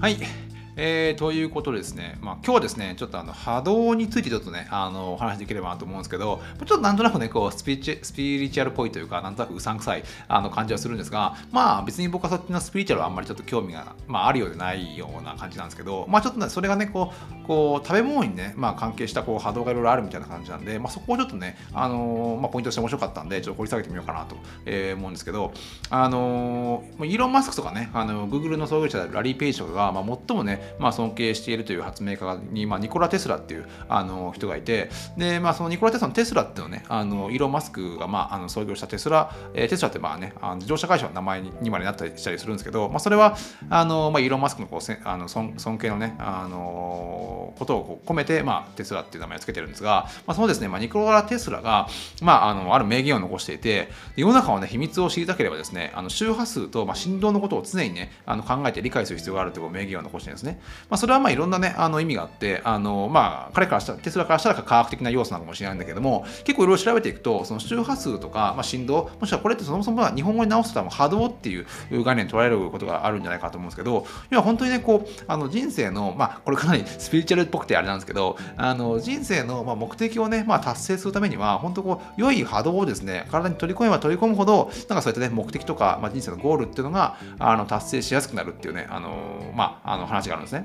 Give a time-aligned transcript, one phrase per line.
[0.00, 0.47] はい。
[0.80, 25.52] えー、ということでですね、まあ、今日はですね、ちょっとあの波動についてちょっとね、あのお話できればなと思うんですけど、ちょっとなんとなくね、こうスピリチュスピリチュアルっぽいというか、なんとなくうさんくさいあの感じはするんですが、まあ別に僕はそっちのスピリチュアルはあんまりちょっと興味が、まあ、あるようでないような感じなんですけど、まあちょっとね、それがね、こう、こう食べ物にね、まあ、関係したこう波動がいろいろあるみたいな感じなんで、まあ、そこをちょっとね、あのー、まあ、ポイントとして面白かったんで、ちょっと掘り下げてみようかなと、えー、思うんですけど、
[25.90, 43.36] あのー、イーロン・マスクとかね、あの Google の創業者ラリー・ペイジとかが、まあ、最もね、まあ、尊敬しているという発明家に、まあ、ニコラ・テスラっていう、あの人がいて、で、まあ、そのニコラ・テスラのテスラっていうのね、あのイーロン・マスクが、まあ、あの創業したテスラ、えー、テスラってまあね、あの自動車会社の名前にまでなったりしたりするんですけど、まあ、それは、
[43.70, 51.88] あのまあ、イーロン・マスクのこうせあの尊尊敬のね、あのことをこう込めて、まあ、テスラっていう名前を付けてるんですが、まあ、そのですね、まあ、ニコラ・テスラが、
[52.22, 60.57] まあ、あのある名言を残していて、世の中の、ね、秘密を知りたければですね、あの周波数と、まあ、振動のことを常にね、あの考えて理解する必要があるという名言を残してるんですね。
[60.88, 71.66] まあ、それはまあいろんなね、あの意味があって、あのまあ、彼からしたら、テスラからしたら科学的な要素なのかもしれないんだけども、結構いろいろ調べていくと、その周波数とか、まあ、振動、もしくはこれってそもそも日本語に直すと波動っていう
[72.04, 90.64] 概念に捉えることがあるんじゃないかと思うんですけど、要は本当にね、こう、あの人生の、まあ、これかなりスピリチュアルっぽくてあれなんですけど、あの人生のまあ目的をね、まあ、達成するためには、本当こう、良い波動をですね、体に取り込めば取り込むほど、なんかそういったね、目的とか、まあ、人生のゴールっていうのが、あの、達成しやすくなるっていうね、あの、まあ、あの話があるんですね。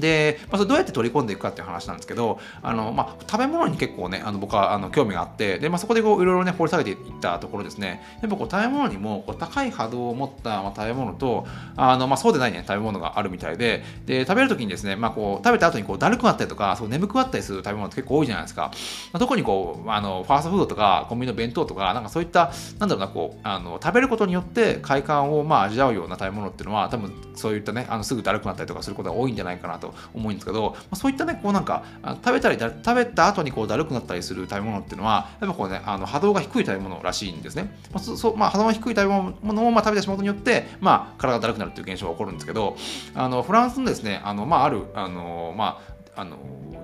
[0.00, 18.70] で、まあ、それどうやって取り込んでいくかっていう話なんですけど、あのまあ、食べ物に結構ね、あの僕はあの興味があって、でまあ、そこでいろいろね、掘り下げていったところですね、やっぱこう食べ物にもこう高い波動を持ったまあ食べ物と、あのまあ、そうでないね、食べ物があるみたいで、で食べるときにですね、まあ、こう食べた後にこうだるくなったりとか、そう眠くなったりする食べ物って結構多いじゃないですか。
[19.12, 31.84] まあ、特にこうあのファーストフードとかコンビニの弁当とか、なんかそういった、なんだろうな、こうあの食べることによって快感をまあ味わうような食べ物っていうのは、多分そういったね、あのすぐだるくなったりとかすることが多いんじゃないかなと思うんですけど、まあ、そういったね、こうなんか、
[32.24, 37.74] 食べたり食べた後にこうだるくなったりする食べ物っていうのは、やっぱこうね、あの波動が低い食べ物らしいんですね。
[37.92, 42.76] まあ、そまあ、波動が低い食べ物をまあ食べてしまうことによって、まあ、体がだるくなるっていう現象が起こるんですけど、
[43.14, 46.36] あのフランスのですね、あのまあ、ある、あのまあ、あの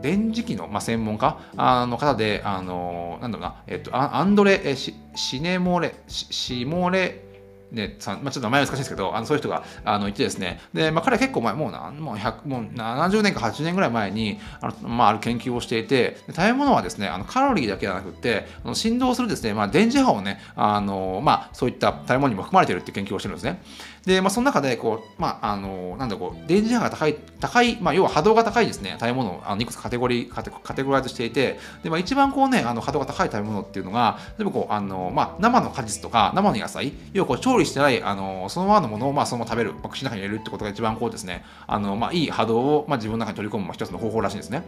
[0.02, 7.22] 電磁気の、まあ、専門家あの方で、あのなんだろうな、えっと、アンドレ・シネモレ、シモレ
[7.70, 23.60] ねさまあ、ちょっと名前難しいですけど、あのそういう人があのいてですね、でまあ、彼は結構前、もうなもうもう70年か80年ぐらい前にあの、まあ、ある研究をしていて、食べ物はですね、あのカロリーだけじゃなくて、あの振動するですね、まあ、電磁波をね、あのまあ、そういった食べ物にも含まれているっていう研究をしてるんですね。
[24.06, 44.62] で、まあ、その中で、こう、まあ、あの、なんだこう、電磁波が高い、高い、まあ、要は波動が高いですね、食べ物をあのいくつかカテゴリー、カテカテゴライズしていて、で、まあ、一番こうね、あの波動が高い食べ物っていうのが、例えばこう、あの、まあ、生の果実とか、生の野菜、要はこう、調理してない、あの、そのままのものを、まあ、そのまま食べる、まあ、口の中に入れるってことが一番こうですね、あの、まあ、いい波動を、まあ、自分の中に取り込むまあ一つの方法らしいんですね。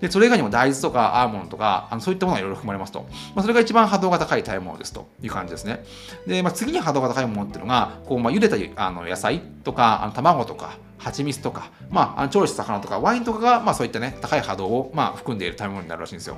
[0.00, 3.06] で、それ以外にも大豆とかアーモンドとか、あのそういったものがいろいろ含まれますと。
[3.34, 5.84] まあ、それが一番波動が高い食べ物ですという感じですね。
[6.26, 16.36] で、まあ、次に波動が高いものっていうのが、こう、まあ、茹でたあの野菜とか、あの卵とか、蜂蜜とか、まあ、あの調理した魚とか、ワインとかが、まあ、そういったね、高い波動を、まあ、含んでいる食べ物になるらしいんですよ。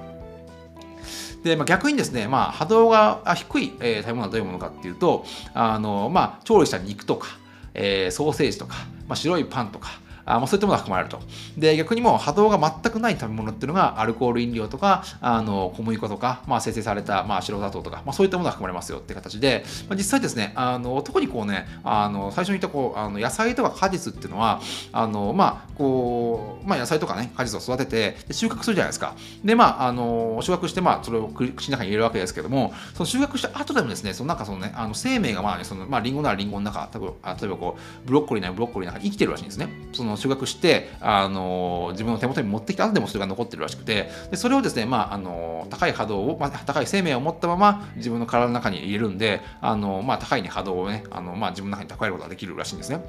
[1.45, 5.25] で、まあ、逆にですね、まあ、波動が低い、えー、食べ物はどういうものかっていうと、
[5.55, 7.29] あのまあ、調理した肉とか、
[7.75, 8.75] えー、ソーセージとか、
[9.07, 9.91] まあ、白いパンとか、
[10.27, 11.21] あまあ、そういったものが含まれると。
[11.57, 24.61] で、逆にも波動が全くない食べ物っていうのが、アルコール飲料とか、あの小麦粉とか、まあ、生成された、まあ、白砂糖とか、まあ、そういったものが含まれますよって形で、まあ、実際ですね、あの特にこうね、あの最初に言ったこうあの野菜とか果実っていうのは、
[24.93, 29.15] あのまあ、こう、まあ、野菜とかね、果実を育てて、収穫するじゃないですか。
[29.45, 36.99] で、まあ、あの収穫して、まあ、それを口の中に入れるわけですけども、その収穫した後でもですね、そのなんかそのね、あの生命がまあね、そのまあ、リンゴならリンゴの中、例
[37.47, 39.69] えばこう、ブロッコリーならブロッコリーの中に生きてるらしいんですね。
[39.93, 53.05] そのの収穫して、あの自分の手元に持ってきた後でもそれが残ってるらしくてでそれをですね、まあ、あの高い波動を、まあ、高い生命を持ったまま自分の体の中に入れるんであの、まあ、高い、ね、波動をねあの、まあ、自分の中に蓄えることができるらしいんですね。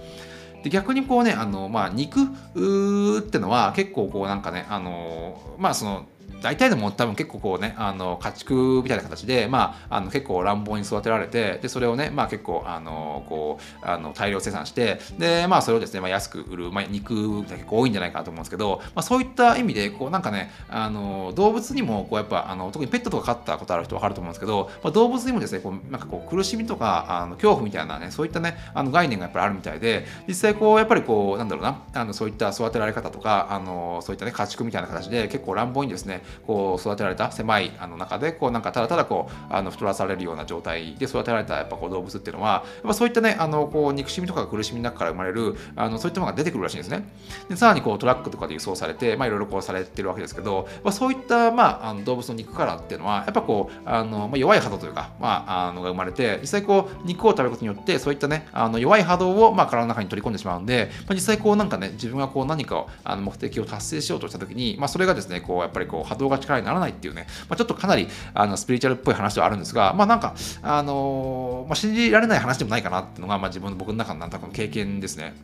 [0.64, 6.06] で逆にこうねあの、まあ、肉ってのは結構こうなんかねあのまあその
[6.42, 47.04] 大体でも多分結構こうねあの家畜みたいな形で、まあ、あの結構乱暴に育てられてでそれをね、まあ、結構あのこうあの大量生産してで、まあ、それをですね、まあ、安く売る、まあ、肉が結構多いんじゃないかなと思うんですけど、まあ、そういった意味でこうなんかねあの動物にもこうやっぱあの特にペットとか飼ったことある人分かると思うんですけど、まあ、動物にもですねこうなんかこう苦しみとかあの恐怖みたいなねそういったねあの概念がやっぱりあるみたいで実際こうやっぱりこうなんだろうなあのそういった育てられ方とかあのそういったね家畜みたいな形で結構乱暴にですねこう育てられた狭いあの中でこうなんかただただこうあの太らされるような状態で育てられたやっぱこう動物っていうのはやっぱそういったねあのこう憎しみとか苦しみの中から生まれるあのそういったものが出てくるらしいんですね
[47.50, 75.36] でさらにこうトラックとかで輸送されていろいろこうされてるわけですけど、まあ、そういったまああの動物の肉からっていうのはやっぱこうあの、まあ、弱い波動というかまああのが生まれて実際こう肉を食べることによってそういったねあの弱い波動をまあ体の中に取り込んでしまうんで、まあ、実際こうなんかね自分がこう何かをあの目的を達成しようとした時に、まあ、それがですねこうやっぱりこう波動が力にならないっていうね、まあ、ちょっとかなりあのスピリチュアルっぽい話ではあるんですがまあなんかあのまあ、信じられない話でもないかなっていうのが、まあ、自分の僕の中のなんとかの経験ですね。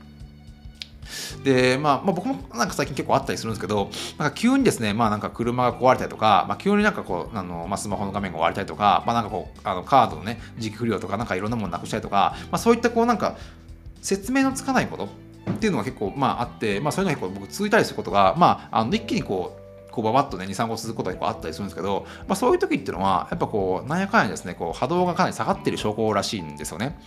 [1.43, 13.37] で、まあ、まあ、僕もなんか最近結構あったりするんですけど、なんか急にですね、まあなんか車が壊れたりとか、まあ、急になんかこう、あのまあ、スマホの画面が割れたりとか、まあなんかこう、あのカードのね、時期不良とか、なんかいろんなものなくしたりとか、まあそういったこうなんか
[14.01, 15.05] 説明のつかないこと
[15.51, 19.62] っていうのが結構まああって、まあそういうのが結構僕続いたりすることが、まああの一気にこう、
[19.93, 26.97] こうばばっとね、2、3個続くことが結構あったりするんですけど、まあ、そういう時っていうのは、やっぱこう、なんやかんやですね、こう波動がかなり下がってる証拠らしいんですよね。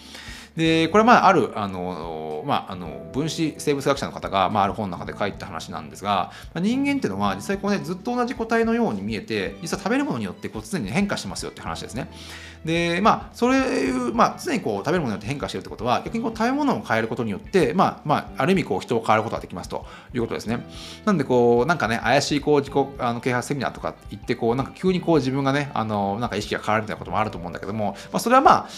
[0.57, 12.09] で、これはまあ、ある、あの、まあ、あの、分子生物学者の方が、まあ、ある本の中で書いた話なんですが、まあ、人間っていうのは、実際こうね、ずっと同じ個体のように見えて、実は食べるものによってこう常に変化してますよって話ですね。
[12.65, 20.65] で、まあ、それ、まあ、常にこう食べるものによって変化してるってことは、逆にこう食べ物を変えることによって、まあ、まあ、ある意味こう人を変えることができますということですね。
[21.05, 28.69] なんで、こう、なんかね、怪しいこう自己あの啓発セミナーとか行って、こう、なんか急にこう自分がね、あの、なんか意識が変わるみたいなこともあると思うんだけども、まあ、それはまあ、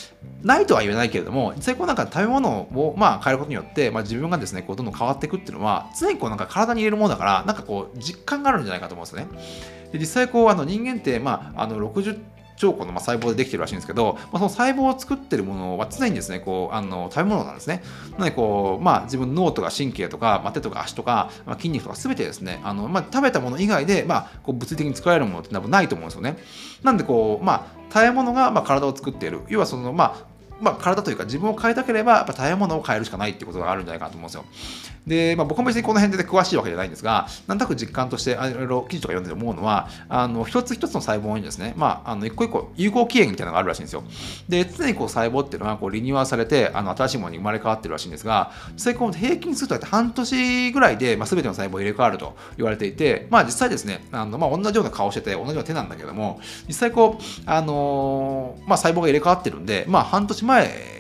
[0.43, 9.89] ないとは言えないけれども、実際こうなんか食べ物をまあ変えることによって、まあ、自分がですね、こうどんどん変わっていくっていうのは、常にこうなんか体に入れるものだから、なんかこう実感があるんじゃないかと思うんですよね。
[9.93, 12.19] で実際こうあの人間って、まあ、あの60
[12.59, 17.83] 兆個の細胞でできてるらしいんですけど、まあ、その細胞を作ってるものは常にですね、こう、あの、食べ物なんですね。
[18.13, 26.37] なので、こう、まあ、自分脳とか神経とか、ま、手とか足とか、まあ、筋肉とか全てですね、あの、まあ、食べたもの以外で、まあ、こう物理的に作られるものって多分ないと思うんですよね。
[26.83, 29.43] なんで、こう、まあ、食べ物がまあ体を作っている。
[29.49, 34.45] 要はその、まあ、まあ、体というか自分を変えたければやっぱ食べ物を変えるしかないっていうことがあるんじゃないかなと思うんですよ。
[35.07, 44.05] で、まあ、僕も別にこの辺で詳しいわけじゃないんですが、なんとなく実感としていろいろ記事とか読んでて思うのは、あの一つ一つの細胞にですね、まあ、あの一個一個有効期限みたいなのがあるらしいんですよ。
[44.49, 60.99] で、常にこう細胞っていうのはこうリニューアルされて、あの新しいものに生まれ変わってるらしいんですが、実際この平均すると半年ぐらいで、まあ、全ての細胞入れ替わると言われていて、まあ実際ですね、あのまあ、同じような顔してて、同じような手なんだけども、実際こう、あのー、まあ、細胞が入れ替わってるんで、まあ半年前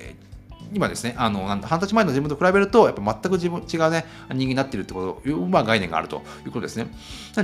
[0.72, 6.88] 今ですね、あの、なん半年前の自分と比べると、やっぱ全く自分違うね、人間になっているってこという、まあ、概念があるということですね。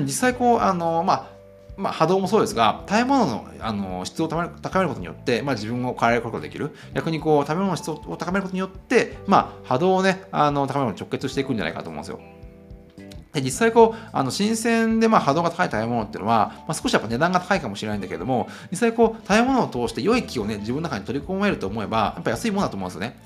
[0.00, 1.34] 実際こう、あの、まあ、
[1.76, 6.76] まあ、波動もそうですが、食べ物のあの質を高めることによって、まあ、自分を変えることができる。
[6.94, 12.20] 逆にこう、食べ物の質を高めることによって、まあ、波動をね、あの高めるのに直結していくんじゃないかと思うんですよ。
[13.34, 23.20] で実際こうあの新鮮でまあ波動が高い食べ物っていうのは、まあ、少しやっぱ値段が高いかもしれないんだけども実際こう食べ物を通して良い気をね自分の中に取り込めると思えばやっぱ安いものだと思うんですよね。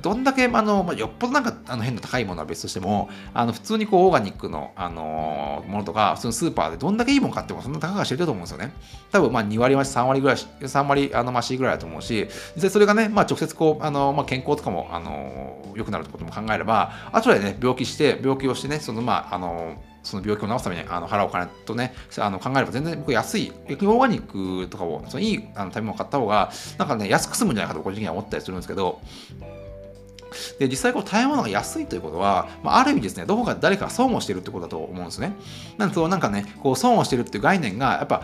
[0.00, 8.72] どんだけあの、まあ、よっぽどなんかあの変な高いものは別としてもあの普通にこうオーガニックの、あのものとか普通のスーパーでどんだけいいもの買ってもそんな高が知れてると思うんですよね。
[9.10, 29.00] 多分まあ2割増し3割ぐらい3割あの増しぐらいだと思うし実際それがね、まあ、直接こうあの、まあ、健康とかもあの良くなるってことも考えれば後でね病気して病気をしてねそのまああのその病気を治すためにあの払うお金とね、あの考えれば全然僕安い、逆にオーガニックとかを、そのいいあの食べ物を買った方が、なんかね、安く済むんじゃないかと個人的には思ったりするんですけど、
[30.58, 35.34] で、実際こう食べ物が安いということは、まあ、ある意味ですね、どこか誰か損をしてるってことだと思うんですね。
[35.76, 38.22] なんでそうなんかね、こう損をしてるっていう概念が、やっぱ、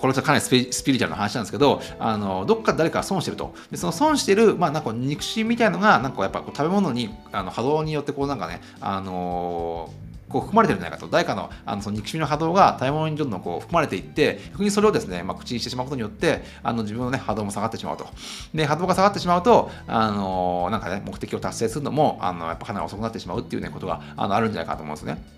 [0.00, 3.54] これはかなりスピリチュアルな話なんですけど、あのどっか誰か損してると。
[3.70, 18.06] で、その損してる、まあなんか憎しみみたいのが、なんかやっぱこう食べ物に、あの波動によってこうなんかね、あのーこう含まれてるんじゃないかと誰かのあのその憎しみの波動が体温にどんどんこう含まれていって逆にそれをですね、まあ、口にしてしまうことによってあの自分の、ね、波動も下がってしまうと
[18.54, 25.37] で波動が下がってしまうとあのなんかね目的を達成するのもあのやっぱかなり遅くなってしまうっていう、ね、ことがあのあるんじゃないかと思うんですね。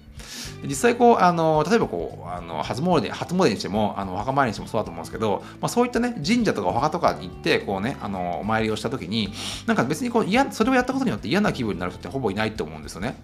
[0.63, 9.33] 実際こうあの例えばこうあの初詣初詣にしてもあのお墓参りにしてもそうだと思うんですけど、まあ、そういったね神社とかお墓とかに行ってこうねあのお参りをした時に
[9.67, 13.17] なんか別にこう嫌それをやったことによって嫌な気分になる人ってほぼいないと思うんですよね。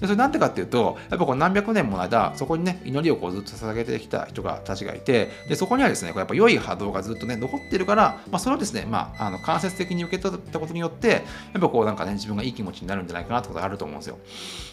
[0.00, 11.18] でそれなんでかっていうとやっぱこう何百年もの間そこにね祈りをこうずっと捧げてきた人がたちがいてでそこにはですねこうやっぱ良い波動がずっとね残ってるから、まあ、それをですね、まあ、あの間接的に受け取ったことによってや
[11.58, 14.18] っぱこうなんかね自分がいい気持ちになるんじゃないかなってことがあると思うんですよ。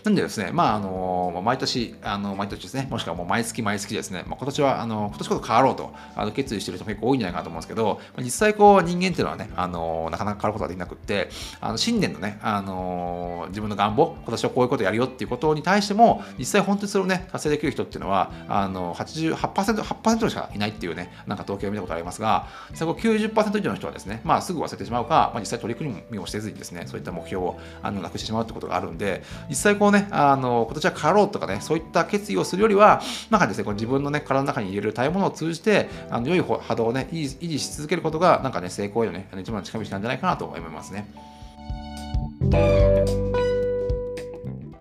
[0.03, 19.35] なんでですねまああの毎年年、あの毎年ですね、もしくはもう毎月毎月ですね、まあ、今年はあの今年こそ変わろうとあの決意している人も結構多いんじゃないかなと思うんですけど、まあ、実際こう人間っていうのはね、あのなかなか変わることができなくって、あの新年のね、あの自分の願望、今年はこういうことやるよっていうことに対しても、実際本当にそれをね、達成できる人っていうのは、あの88%、
[19.81, 41.07] 8%しかいないっていうね、なんか統計を見たことありますが、実際こう90%以上の人はですね、まあ、すぐ忘れてしまうか、まあ、実際取り組みをせずにですね、そういった目標をあのなくしてしまうってことがあるんで、実際こうね、あの今年は変わろうとかね、そういった決意をするよりは、なんかですね、こう自分のね、体の中に入れる食べ物を通じて、あの良い波動をね、維持し続けることが、なんかね、成功へのね、一番の近道なんじゃないかなと思いますね。